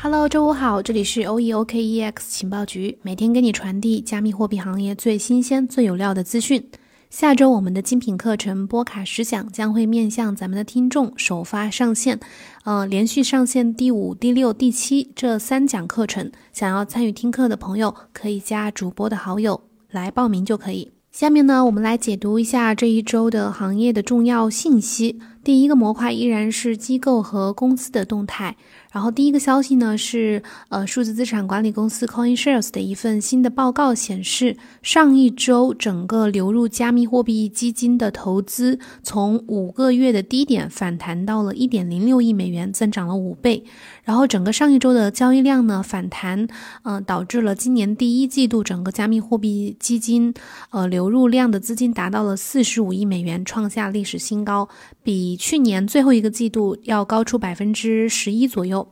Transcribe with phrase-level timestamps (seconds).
[0.00, 6.64] Hello，周五好，这里是 OEOKEX 情报局，每天给你传递加密货币行业最新鲜、最有料的资讯。
[7.10, 12.20] 下周我们的精品课程波卡十讲将会面向咱们的听众首发上线，
[12.62, 19.60] 呃，连续上线第五、第六、第七这三讲课程，想要参与听课的朋友可以加主播的好友
[19.90, 20.92] 来报名就可以。
[21.10, 25.18] 下面呢，我们来解读一下这一周的行业的重要信息。
[25.48, 28.54] 第一个模块依然是机构和公司的动态。
[28.92, 43.64] 然后第一个消息呢是，呃，数字资产管理公司 CoinShares 的一份新的报告显示，上一周整个流入加密货币基金的投资从五个月的低点反弹到了一点零六亿美元，增长了五倍。
[44.04, 46.46] 然后整个上一周的交易量呢反弹，
[46.82, 50.34] 呃，导致了今年第一季度整个加密货币基金
[50.70, 54.66] 呃流入量的资金达到了四十五亿美元，创下历史新高，
[55.02, 58.86] 比去年最后一个季度要高出百分之十一左右。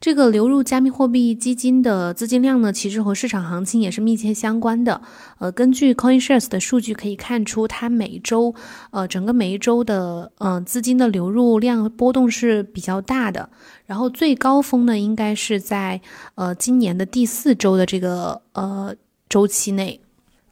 [0.00, 5.00] 这个流入加密货币基金的资金量呢，其实和市场行情也是密切相关的。
[5.38, 8.54] 呃，根据 CoinShares 的数据可以看出，它每周，
[8.90, 13.48] 呃，整个每一周的，呃，资金的流入量波动是比较大的。
[13.86, 16.00] 然后最高峰呢，应该是在，
[16.34, 18.94] 呃，今年的第四周的这个，呃，
[19.28, 20.03] 周期内。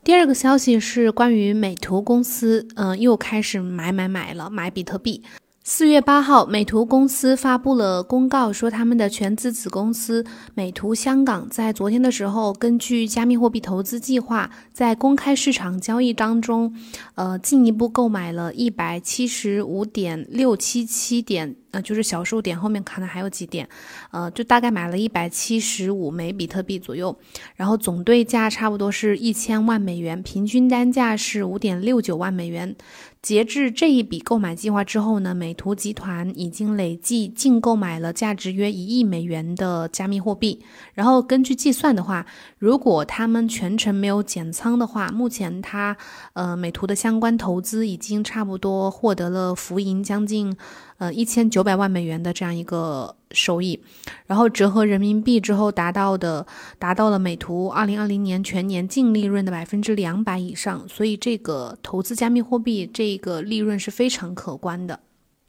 [0.05, 5.22] 第二个消息是关于美图公司，嗯，又开始买买买了，买比特币。
[5.65, 16.75] 四月八号，美图公司发布了公告，说他们的全资子公司美图香港在昨天的时候，根据加密货币投资计划，在公开市场交易当中，
[17.15, 21.55] 呃，进一步购买了一百七十五点六七七点。
[21.71, 23.67] 呃，就是小数点后面可能还有几点，
[24.11, 27.17] 呃，就大概买了一百七十五枚比特币左右，
[27.57, 32.77] 然后总对价差不多是一千万美元，平均单价是五点六九万美元。
[33.23, 40.61] 截至这一笔购买计划之后呢，美图集团已经累计净购买了价值约一亿美元的加密货币。
[40.95, 42.27] 然后根据计算的话，
[42.59, 45.97] 如果他们全程没有减仓的话，目前它
[46.33, 50.57] 呃美图的相关投资已经差不多获得了浮盈将近。
[51.02, 53.83] 呃，一千九百万美元的这样一个收益，
[54.24, 56.46] 然后折合人民币之后达到的，
[56.79, 65.01] 达到了美图二零二零年全年净利润的百分之两百以上，所以这个投资加密货币这个利润是非常可观的。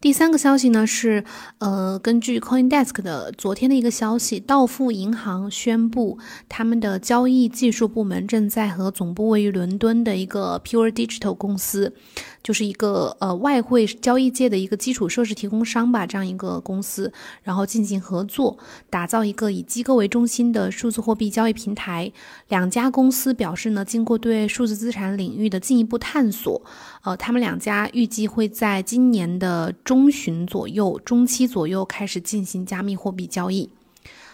[0.04, 1.24] 第三个消息呢是，
[1.60, 11.94] 呃，根据 CoinDesk 的昨天的一个消息，道富银行宣布，他们的交易技术部门正在和总部位于伦敦的一个 Pure Digital 公司，
[12.42, 17.10] 就是一个呃外汇交易界的一个基础设施提供商吧，这样一个公司，
[17.42, 18.58] 然后进行合作，
[18.90, 22.12] 打造一个以机构为中心的数字货币交易平台。
[22.48, 26.62] 两家公司表示呢，经过对数字资产领域的进一步探索，
[27.04, 30.10] 呃，他们两家预计会在今年的中。
[30.14, 33.68] 旬左右，中期左右开始进行加密货币交易。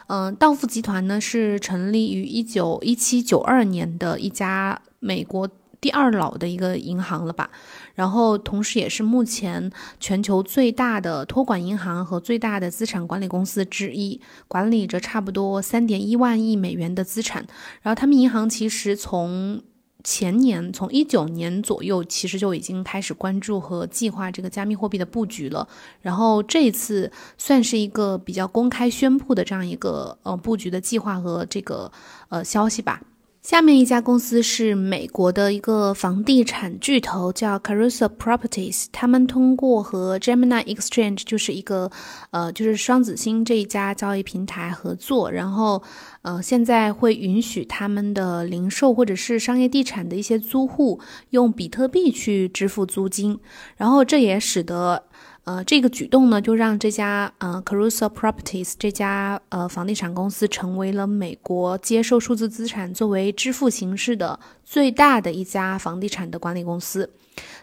[0.09, 5.49] 嗯，道富集团呢是成立于一九一七九二年的一家美国
[5.81, 7.49] 第二老的一个银行了吧？
[7.95, 17.47] 然后同时也是目前全球最大的托管银行和最大的资产管理公司之一，管理着差不多三点一万亿美元的资产。
[17.81, 19.63] 然后他们银行其实从
[20.03, 25.67] 前年从一九年左右，其实就已经开始关注和计划这个加密货币的布局了。
[26.01, 31.91] 然后这一次算是一个比较公开宣布的这样一个呃布局的计划和这个
[32.29, 33.03] 呃消息吧。
[33.43, 38.85] 下面一家公司是美国的一个房地产巨头，叫 Caruso Properties。
[38.93, 41.91] 他们通过和 Gemini Exchange，就是一个
[42.33, 45.83] 呃，就是双子星这一家交易平台合作，然后
[46.21, 53.41] 呃，现在会允许他们的零售或者是商业地产的一些租户用比特币去支付租金，
[53.79, 55.05] 然后这也使得。
[55.51, 67.11] 呃，这个举动呢，就让这家呃 Caruso Properties 这家呃房地产公司成为了美国接受数字资产作为支付形式的最大的一家房地产的管理公司。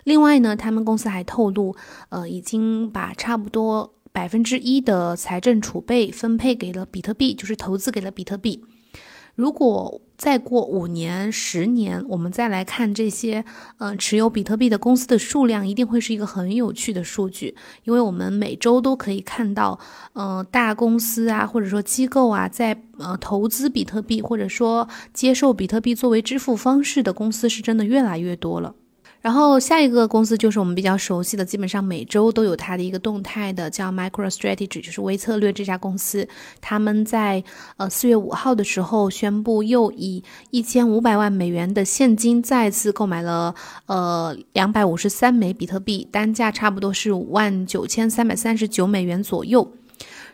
[0.03, 1.73] 另外呢，他们公司还透露，
[2.09, 8.65] 呃，已经把差不多百分之一的财政储备分配给了比特币，就是投资给了比特币。
[9.37, 13.45] 如果再过五年、十年，我们再来看这些，
[13.77, 19.79] 嗯，持有比特币的公司的数量，一定会是一个很有趣的数据，因为我们每周都可以看到，
[20.13, 28.73] 嗯，大公司啊，或者说机构啊，在呃投资比特币，或者说接受比特币作为支付方式的公司，是真的越来越多了。
[29.27, 36.25] 然后下一个公司就是我们比较熟悉的，基本上每周都有它的一个动态的，叫 MicroStrategy，就是微策略这家公司。
[36.61, 37.43] 他们在
[37.75, 43.53] 呃四月五号的时候宣布，又以一千五百万美元的现金再次购买了
[43.87, 49.69] 呃两百五十三枚比特币，单价差不多是五万九千三百三十九美元左右。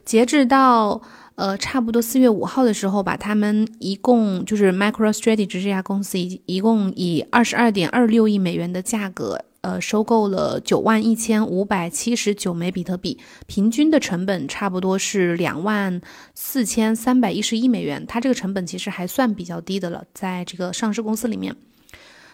[0.05, 1.01] 截至到
[1.35, 15.99] 呃，差不多四月五号的时候，把他们一共就是 MicroStrategy 这家公司一一共以二十二点二六亿美元的价格，呃，收购了九万一千五百七十九枚比特币，平均的成本差不多是两万
[16.35, 18.05] 四千三百一十一美元。
[18.07, 21.55] 它这个成本其实还算比较低的了，在这个上市公司里面。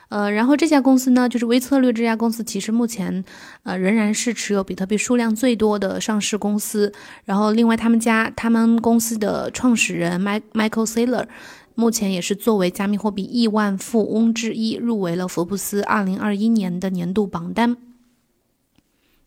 [0.10, 3.24] 呃，然后这家公司呢，就是微策略这家公司，其实目前，
[3.64, 6.92] 呃，仍然是持有比特币数量最多的上市公司。
[7.26, 11.26] 然后，另外他们家他们公司的创始人 Michael Saylor，
[11.76, 17.78] 目前也是作为加密货币亿万富翁之一，入围了福布斯二零二一年的年度榜单。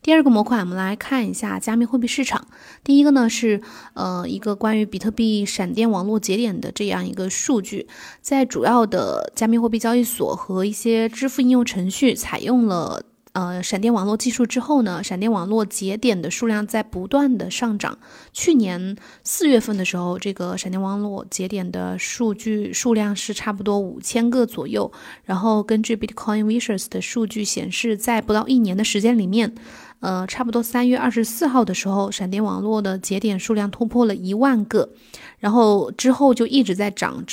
[0.02, 2.48] 第二个模块，我们来看一下加密货币市场。
[2.82, 3.62] 第一个呢是，
[3.94, 7.86] 呃，一个关于比特币闪电网络节点的这样一个数据，
[8.20, 13.04] 在主要的加密货币交易所和一些支付应用程序采用了。
[13.34, 17.96] 呃，闪电网络技术之后呢，闪电网络节点的数量在不断的上涨。
[18.34, 18.94] 去年
[19.24, 24.92] 四月份的时候，这个闪电网络节点的数据数量是差不多五千个左右。
[25.24, 29.54] 然后根据 Bitcoin Ventures 的数据显示，在不到一年的时间里面，
[30.02, 34.90] 呃，差不多三月二十四号的时候，闪电网络的节点数量突破了一万个。
[35.38, 37.24] 然后之后就一直在涨，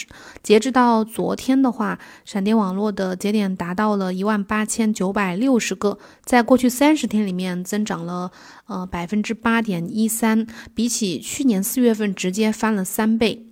[0.44, 8.32] 截至到昨天的话，闪电网络的节点达到了一万八千九百六十个，在过去三十天里面增长了
[8.68, 10.46] 呃百分之八点一三，
[10.76, 13.49] 比起去年四月份直接翻了三倍。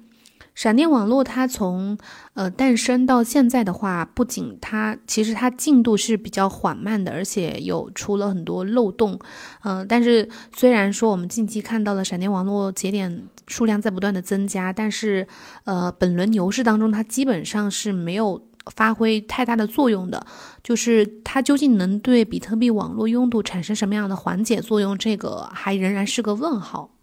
[0.57, 1.95] 闪电网络它从
[2.33, 9.19] 呃诞生到现在的话，不仅它其实它进度是比较缓慢的，而且有出了很多漏洞。
[9.63, 15.27] 嗯，但是虽然说我们近期看到了闪电网络节点数量在不断的增加，但是
[15.65, 18.43] 呃本轮牛市当中它基本上是没有
[18.73, 20.25] 发挥太大的作用的。
[20.63, 26.96] 就是它究竟能对比特币网络拥堵产生什么样的缓解作用，这个还仍然是个问号。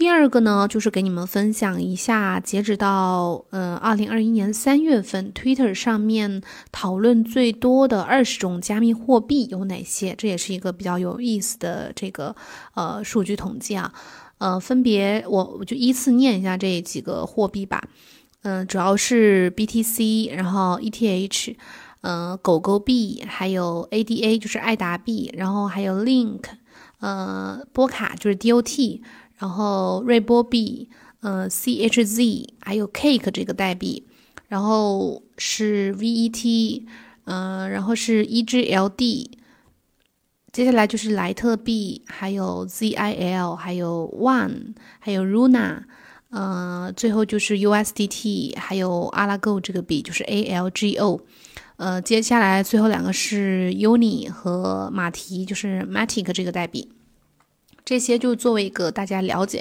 [0.00, 6.40] 第二个呢，就是给你们分享一下，截止到呃二零二一年三月份，Twitter 上面
[6.72, 10.14] 讨论最多的二十种加密货币有哪些？
[10.16, 12.34] 这也是一个比较有意思的这个
[12.72, 13.92] 呃数据统计啊。
[14.38, 17.86] 呃，分别我我就依次念一下这几个货币吧。
[18.40, 21.54] 嗯，主要是 BTC，然后 ETH，
[22.00, 26.44] 嗯，狗狗币，还有 ADA 就是爱达币，然后还有 Link，
[27.00, 29.02] 呃，波卡就是 DOT。
[29.40, 30.90] 然后瑞波币，
[31.20, 34.06] 呃，CHZ，还有 Cake 这个代币，
[34.48, 36.82] 然后是 VET，
[37.24, 39.30] 嗯，然后是 EGLD，
[40.52, 45.84] 接下来就是莱特币，还有 ZIL，还有 One，还有 Runa，
[46.28, 51.20] 呃，最后就是 USDT，还有阿拉 Go 这个币，就是 ALGO，
[51.76, 56.90] 呃，接下来最后两个是 Uni 和马蹄，就是 Matic 这个代币。
[57.90, 59.60] 这些就作为一个大家了解，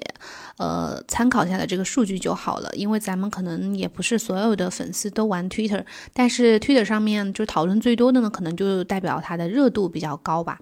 [0.58, 2.70] 呃，参考下的这个数据就好了。
[2.76, 5.84] 因为咱们可能也不是所有的粉丝都玩 Twitter，
[6.14, 10.60] 但是 Twitter 上面就讨论最多的呢，可能就代表它的热度比较高吧。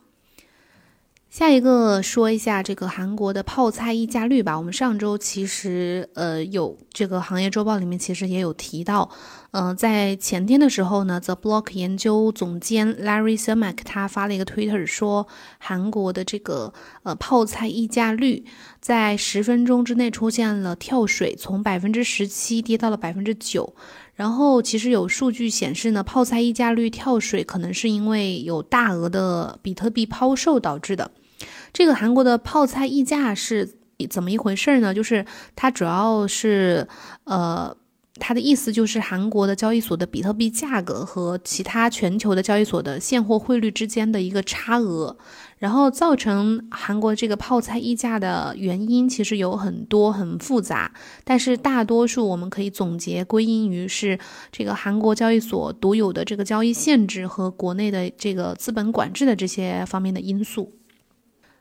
[1.29, 4.57] 下一个说一下这个韩国的泡菜溢价率吧。
[4.57, 9.09] 我们上周其实呃有这个行业周报里面其实也有提到，
[9.51, 15.27] 嗯，在前天的时候呢，The Block 研究总监 Larry Samak 他发了一个 Twitter 说，
[15.59, 18.45] 韩国的这个呃泡菜溢价率
[18.79, 23.75] 在十分钟之内出现了跳水，从百分之十七跌到了百分之九。
[24.17, 31.11] 然后其实有数据显示呢，泡菜溢价率跳水可能是因为有大额的比特币抛售导致的。
[31.71, 33.75] 这个韩国的泡菜溢价是
[34.09, 34.93] 怎么一回事呢？
[34.93, 36.85] 就是它主要是
[37.23, 37.77] 呃。
[38.19, 45.15] 它的意思就是，韩国的交易所的比特币价格和其他全球的交易所的现货汇率之间的一个差额，
[45.57, 50.91] 然后造成韩国这个泡菜溢价的原因其实有很多很复杂，
[51.23, 54.19] 但是大多数我们可以总结归因于是
[54.51, 60.73] 这个韩国交易所独有的这个交易限制和国内的这个资本管制的这些方面的因素。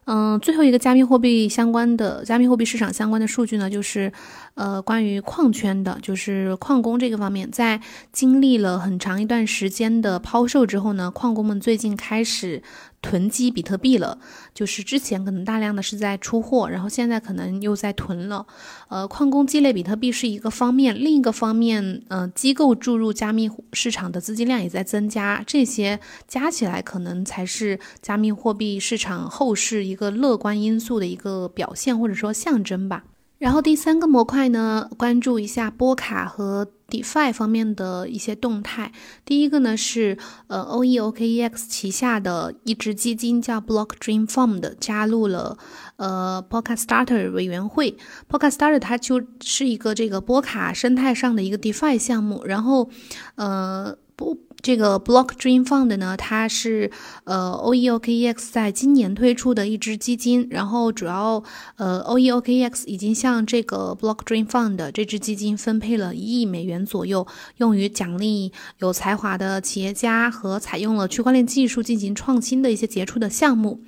[0.08, 4.12] 嗯，最后一个加密货币相关的加密货币市场相关的数据呢，就是，
[4.54, 7.80] 呃，关于矿圈的，就是矿工这个方面，在
[8.12, 12.62] 经历了很长一段时间的抛售之后呢，矿工们最近开始。
[13.06, 14.18] 囤积比特币了，
[14.52, 18.44] 就是之前可能大量的是在出货，然后现在可能又在囤了。
[18.88, 33.04] 呃，矿工积累比特币是一个方面，另一个方面，呃，机构注入加密市场的资金量也在增加，这些加起来可能才是加密货币市场后市一个乐观因素的一个表现或者说象征吧。
[33.38, 38.92] 然后第三个模块呢，关注一下波卡和 DeFi 方面的一些动态。
[39.26, 40.16] 第一个呢是
[40.46, 45.58] 呃 OEOKEX 旗下的一支基金叫 Block Dream Fund 加入了
[45.96, 47.90] 呃 p o c a Starter 委员会
[48.28, 52.88] p o c a Starter 它就是一个这个波卡生态上的一个 DeFi 项目，然后
[53.34, 54.38] 呃不。
[54.62, 56.90] 这个 Block Dream Fund 呢，它是
[57.23, 61.44] 呃 OEOKEX 在今年推出的一支基金，然后主要
[61.76, 67.25] 呃 OEOKEX 已经向这个 Block Dream Fund 这支基金分配了一亿美元左右，
[67.58, 73.82] 用于奖励有才华的企业家和采用了区块链技术进行创新的一些杰出的项目。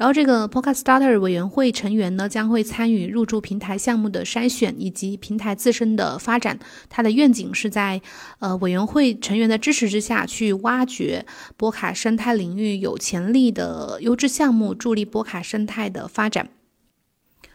[0.00, 6.58] 然后，这个 Podcast Starter 委员会成员呢，将会参与入驻平台项目的筛选以及平台自身的发展。
[6.88, 8.00] 它的愿景是在
[8.38, 11.26] 呃委员会成员的支持之下去挖掘
[11.58, 16.48] 波卡生态领域有潜力的优质项目，助力波卡生态的发展。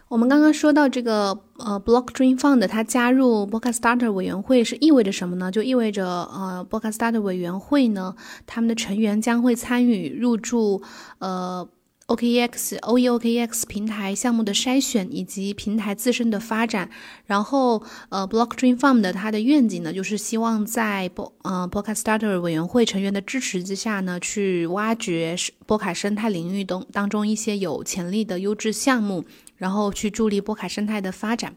[0.06, 5.50] 我们刚刚说到这个呃 Block Dream Fund 它加入 b o c a Starter 委员会是意味着什么呢？
[5.50, 8.14] 就意味着呃 b o c a Starter 委员会呢，
[8.46, 10.80] 他们的成员将会参与入驻
[11.18, 11.68] 呃。
[12.08, 16.88] OKEX、OEOKEX 平台项目的筛选以及平台自身的发展，
[17.24, 25.34] 然后呃，Block Dream Farm 的它的愿景呢，就是希望在波呃波卡 Starter 委员会成员的支持之下呢，去挖掘
[25.66, 29.24] 波卡生态领域中当中一些有潜力的优质项目，
[29.56, 31.56] 然后去助力波卡生态的发展。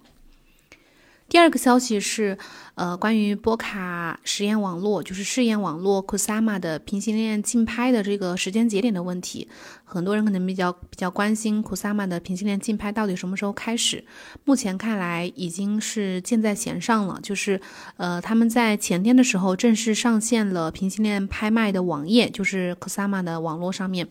[1.30, 2.36] 第二个消息是，
[2.74, 9.48] 呃，关于波卡实验网络，就是试验网络 Kusama 的平行链竞拍的这个时间节点的问题。
[9.86, 14.04] 很多人可能比较比较关心 Kusama 的平行链竞拍到底什么时候开始。
[14.44, 17.62] 目前看来已经是箭在弦上了，就是
[17.98, 24.08] 呃，他们在前天的时候正式上线了平行链拍卖的网页，就是 Kusama 的网络上面。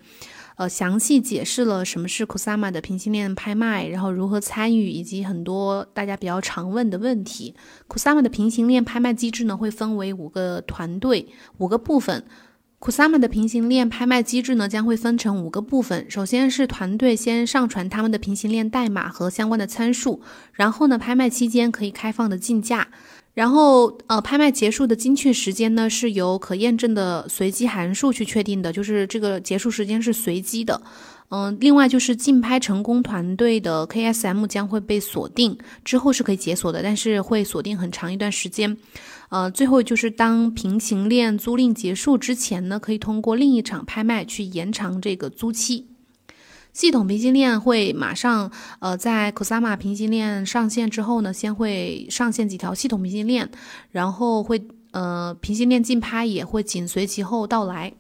[0.59, 7.55] 呃，详细解释了什么是 Kusama 的平行链拍卖，然后如何参与，以及很多大家比较常问的问题。
[7.87, 12.25] Kusama 的平行链拍卖机制呢，会分为五个团队、五个部分。
[12.81, 16.11] Kusama 的平行链拍卖机制呢，将会分成五个部分。
[16.11, 20.21] 首先是团队先上传他们的平行链代码和相关的参数，
[20.53, 22.89] 然后呢，拍卖期间可以开放的竞价。
[23.39, 30.83] 然后，呃，拍卖结束的精确时间呢，是由可验证的随机函数去确定的，就是这个结束时间是随机的。
[31.29, 38.77] 嗯，另外就是竞拍成功团队的 KSM 将会被锁定，之后是可以解锁的，但是会锁定很长一段时间。
[39.29, 45.87] 呃，最后就是当平行链租赁结束之前呢，可以通过另一场拍卖去延长这个租期。
[46.79, 53.51] 系统平行链会马上，呃，在 Kusama 平行链上线之后呢，先会上线几条系统平行链，
[53.91, 57.93] 然后会，呃，平行链竞拍也会紧随其后到来。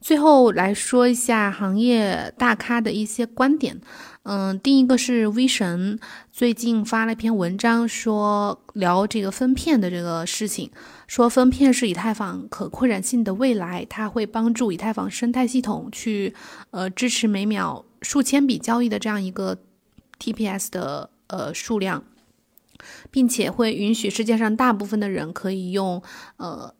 [0.00, 3.78] 最后来说一下行业大咖的一些观点。
[4.22, 5.98] 嗯，第一个是 V 神
[6.32, 10.70] 最近发了一篇文章，说聊这个分片的这个事情，
[11.06, 16.34] 说分片是以太坊可扩展性的未来，它会帮助以太坊生态系统去
[16.70, 19.58] 呃支持每秒数千笔交易的这样一个
[20.18, 22.04] TPS 的呃数量，
[23.10, 26.02] 并且会允许世界上大部分的人可以用
[26.36, 26.74] 呃。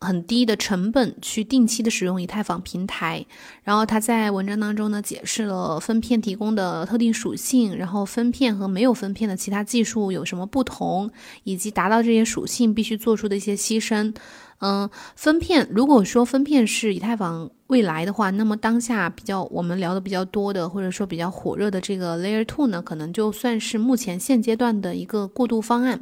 [0.00, 3.24] 很低的成本去定期的使用以太坊平台，
[3.62, 11.10] 然后他在文章当中呢解释了分片提供的特定属性，然后分片和没有分片的其他技术有什么不同，
[11.44, 14.14] 以及达到这些属性必须做出的一些牺牲。
[14.58, 26.00] 嗯，分片如果说分片是以太坊未来的话，那么当下比较我们聊的比较多的或者说比较火热的这个 Layer Two 呢，可能就算是目前现阶段的一个过渡方案。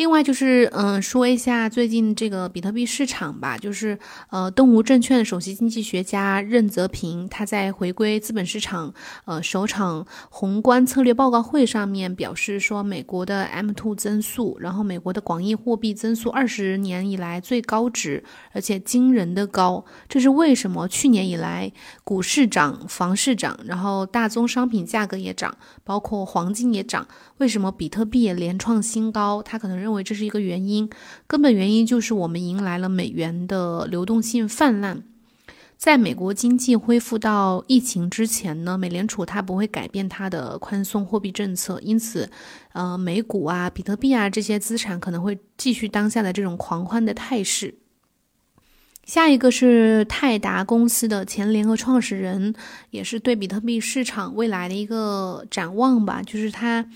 [0.00, 3.58] 另外就是，嗯，说一下最近这个比特币市场吧。
[3.58, 3.98] 就是，
[4.30, 8.94] 呃，东吴证券首席经济学家任泽平他在回归资本市场，
[9.26, 19.84] 呃，首场宏观策略报告会上面表示说，美国的 M2 增速，然后美国的广义货币增速二十年以来最高值，而且惊人的高。
[20.08, 20.88] 这是为什么？
[20.88, 21.70] 去年以来
[22.04, 25.54] 股市涨，房市涨，然后大宗商品价格也涨，
[25.84, 27.06] 包括黄金也涨。
[27.36, 29.42] 为什么比特币也连创新高？
[29.42, 29.89] 他可能认。
[29.90, 30.88] 认为这是一个原因，
[31.26, 35.02] 根本原因就是我们迎来了美元的流动性泛滥。
[35.76, 42.30] 在美国经济恢复到疫情之前呢，美联储它不会改变它的宽松货币政策，因此，
[42.72, 47.74] 呃，美股啊、比特币啊这些资产可能会继续当下的这种狂欢的态势。
[49.06, 52.54] 下一个是泰达公司的前联合创始人，
[52.90, 56.86] 也是对比特币市场未来的一个展望吧，就是他，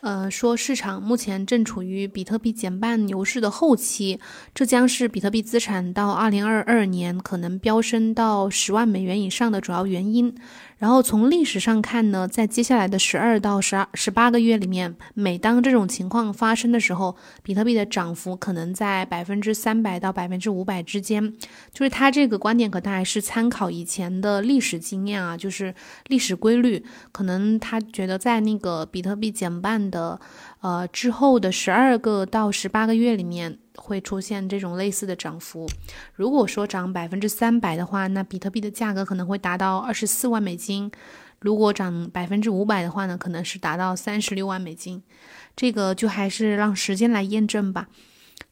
[0.00, 4.20] 呃，说市场目前正处于比特币减半牛市的后期，
[4.54, 10.32] 这将是比特币资产到二零二二年可能飙升到十万美元以上的主要原因。
[10.78, 21.34] 然后从历史上看呢，在接下来的十二到十二、十八个月里面，每当这种情况发生的时候，比特币的涨幅可能在百分之三百到百分之五百之间。
[21.72, 25.74] 就是他这个观点可能还是参考以前的历史经验啊，就是
[26.06, 26.84] 历史规律。
[27.10, 30.20] 可能他觉得在那个比特币减半的
[30.60, 33.58] 呃之后的十二个到十八个月里面。
[33.80, 35.64] 会出现这种类似的涨幅。
[36.12, 40.90] 如果说涨百分之三百的话，那比特币的价格可能会达到二十四万美金；
[41.38, 45.00] 如果涨百分之五百的话呢，可能是达到三十六万美金。
[45.54, 47.86] 这个就还是让时间来验证吧。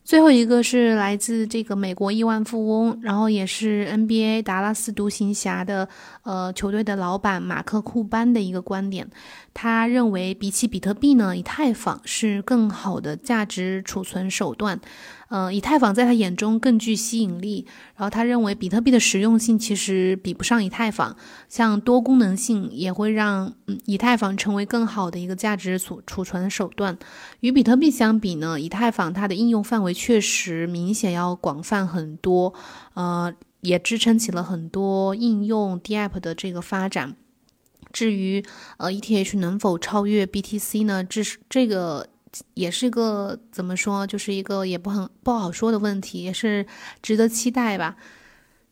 [0.06, 5.88] 最后一个是来自这个美国亿万富翁，然后也是 NBA 达拉斯独行侠的
[6.22, 9.10] 呃球队的老板马克库班的一个观点。
[9.52, 14.80] 他认为，比起比特币呢，以太坊是更好的价值储存手段。
[15.28, 17.66] 嗯，以太坊在他眼中更具吸引力。
[17.96, 21.16] 然后他认为，比特币的实用性其实比不上以太坊，
[21.48, 26.96] 像多功能性也会让嗯以太坊成为更好的一个价值储储存手段。
[27.40, 32.54] 与比特币相比呢，以太坊它的应用范围确实明显要广泛很多，
[32.94, 37.16] 呃，也支撑起了很多应用 DApp 的这个发展。
[37.92, 38.44] 至于
[38.76, 41.02] 呃 ETH 能否超越 BTC 呢？
[41.02, 42.06] 这是这个。
[42.54, 46.66] 也是个怎么说，就是一个也不很不好说的问题，也是
[47.02, 47.96] 值得期待吧。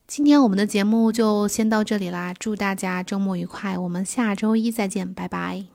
[0.07, 5.74] 今天我们的节目就先到这里啦，祝大家周末愉快，我们下周一再见，拜拜。